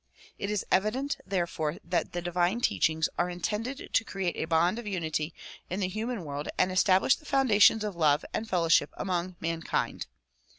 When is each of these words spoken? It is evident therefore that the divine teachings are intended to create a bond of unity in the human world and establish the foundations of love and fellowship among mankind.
It 0.39 0.49
is 0.49 0.65
evident 0.71 1.17
therefore 1.27 1.77
that 1.83 2.11
the 2.13 2.23
divine 2.23 2.59
teachings 2.59 3.07
are 3.19 3.29
intended 3.29 3.93
to 3.93 4.03
create 4.03 4.35
a 4.35 4.45
bond 4.45 4.79
of 4.79 4.87
unity 4.87 5.31
in 5.69 5.79
the 5.79 5.87
human 5.87 6.25
world 6.25 6.49
and 6.57 6.71
establish 6.71 7.15
the 7.15 7.25
foundations 7.25 7.83
of 7.83 7.95
love 7.95 8.25
and 8.33 8.49
fellowship 8.49 8.89
among 8.97 9.35
mankind. 9.39 10.07